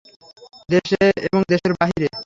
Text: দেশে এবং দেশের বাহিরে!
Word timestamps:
দেশে 0.69 0.97
এবং 1.27 1.39
দেশের 1.51 1.73
বাহিরে! 1.79 2.07